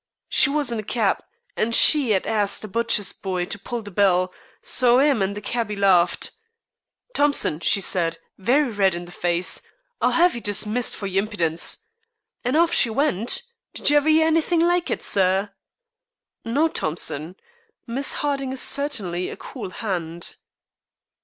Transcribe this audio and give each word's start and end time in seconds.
She 0.29 0.49
was 0.49 0.71
in 0.71 0.79
a 0.79 0.83
keb, 0.83 1.17
and 1.55 1.75
she 1.75 2.11
'ad 2.15 2.25
asked 2.25 2.63
a 2.63 2.67
butcher's 2.67 3.13
boy 3.13 3.45
to 3.45 3.59
pull 3.59 3.83
the 3.83 3.91
bell, 3.91 4.33
so 4.63 4.99
'im 4.99 5.21
and 5.21 5.37
the 5.37 5.41
cabby 5.41 5.75
larfed. 5.75 6.31
'Thompson,' 7.13 7.59
she 7.59 7.81
said, 7.81 8.17
very 8.35 8.71
red 8.71 8.95
in 8.95 9.05
the 9.05 9.11
face, 9.11 9.61
'I'll 10.01 10.19
'ave 10.23 10.33
you 10.33 10.41
dismissed 10.41 10.95
for 10.95 11.05
your 11.05 11.21
impidence.' 11.21 11.83
An' 12.43 12.55
off 12.55 12.73
she 12.73 12.89
went. 12.89 13.43
Did 13.75 13.91
you 13.91 13.97
ever 13.97 14.09
'ear 14.09 14.25
anythink 14.25 14.63
like 14.63 14.89
it, 14.89 15.03
sir?" 15.03 15.51
"No, 16.43 16.67
Thompson, 16.67 17.35
Miss 17.85 18.13
Harding 18.25 18.53
is 18.53 18.59
certainly 18.63 19.29
a 19.29 19.37
cool 19.37 19.69
hand." 19.69 20.35